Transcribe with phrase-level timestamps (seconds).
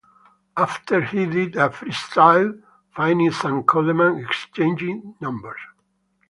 [0.57, 2.59] After he did a freestyle,
[2.89, 5.59] Finesse and Coleman exchanged numbers.